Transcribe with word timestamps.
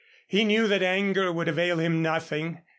He 0.27 0.45
knew 0.45 0.67
that 0.67 0.81
anger 0.81 1.31
would 1.31 1.47
avail 1.47 1.77
him 1.79 2.01
nothing. 2.01 2.61